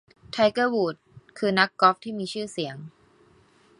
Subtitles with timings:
[0.31, 1.01] ไทเกอร์ วูดส์
[1.37, 2.77] คือนักกอล์ฟที่มีชื่อเสียง